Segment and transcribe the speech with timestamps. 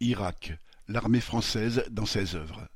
[0.00, 0.56] Irak,
[0.86, 2.68] l'armée française dans ses œuvres.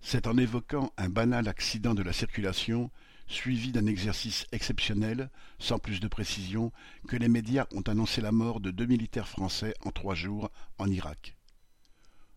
[0.00, 2.92] C'est en évoquant un banal accident de la circulation,
[3.26, 6.70] suivi d'un exercice exceptionnel, sans plus de précision,
[7.08, 10.88] que les médias ont annoncé la mort de deux militaires français en trois jours en
[10.88, 11.36] Irak.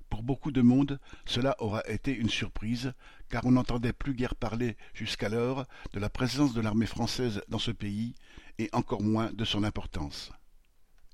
[0.09, 2.93] Pour beaucoup de monde, cela aura été une surprise,
[3.29, 7.71] car on n'entendait plus guère parler jusqu'alors de la présence de l'armée française dans ce
[7.71, 8.15] pays,
[8.57, 10.31] et encore moins de son importance.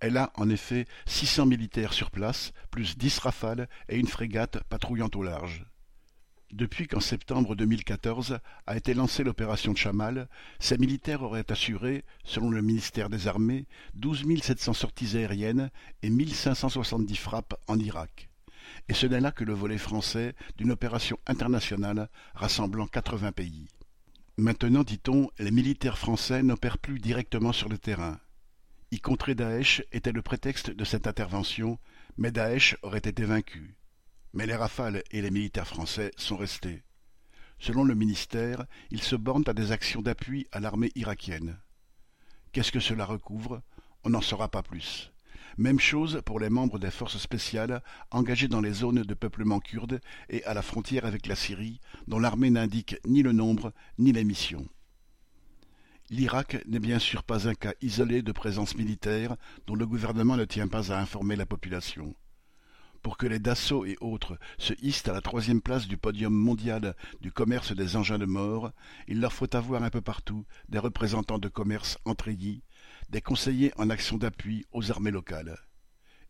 [0.02, 4.64] Elle a en effet six cents militaires sur place, plus dix rafales et une frégate
[4.64, 5.64] patrouillant au large.
[6.52, 10.28] Depuis qu'en septembre 2014 a été lancée l'opération Chamal,
[10.60, 15.70] ces militaires auraient assuré, selon le ministère des Armées, douze mille sept cents sorties aériennes
[16.02, 18.28] et mille cinq cent soixante-dix frappes en Irak.
[18.90, 23.68] Et ce n'est là que le volet français d'une opération internationale rassemblant quatre-vingts pays.
[24.36, 28.20] Maintenant, dit-on, les militaires français n'opèrent plus directement sur le terrain.
[28.94, 31.80] Y contrer Daesh était le prétexte de cette intervention,
[32.18, 33.78] mais Daesh aurait été vaincu.
[34.34, 36.84] Mais les rafales et les militaires français sont restés.
[37.58, 41.58] Selon le ministère, ils se bornent à des actions d'appui à l'armée irakienne.
[42.52, 43.62] Qu'est-ce que cela recouvre?
[44.04, 45.14] On n'en saura pas plus.
[45.58, 50.02] Même chose pour les membres des forces spéciales engagés dans les zones de peuplement kurde
[50.30, 54.26] et à la frontière avec la Syrie, dont l'armée n'indique ni le nombre ni les
[54.26, 54.68] missions.
[56.12, 60.44] L'Irak n'est bien sûr pas un cas isolé de présence militaire dont le gouvernement ne
[60.44, 62.14] tient pas à informer la population.
[63.02, 66.98] Pour que les Dassault et autres se hissent à la troisième place du podium mondial
[67.22, 68.74] du commerce des engins de mort,
[69.08, 72.62] il leur faut avoir un peu partout des représentants de commerce en treillis,
[73.10, 75.62] des conseillers en action d'appui aux armées locales.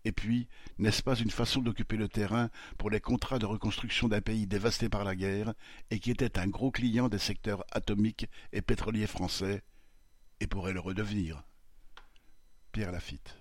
[0.04, 0.48] Et puis,
[0.80, 4.90] n'est-ce pas une façon d'occuper le terrain pour les contrats de reconstruction d'un pays dévasté
[4.90, 5.54] par la guerre
[5.92, 9.64] et qui était un gros client des secteurs atomiques et pétroliers français
[10.40, 11.44] et pourrait le redevenir?
[12.72, 13.41] Pierre Lafitte.